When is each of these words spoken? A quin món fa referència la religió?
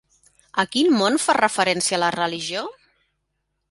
A 0.63 0.65
quin 0.75 0.89
món 1.03 1.21
fa 1.27 1.37
referència 1.41 2.03
la 2.07 2.13
religió? 2.19 2.69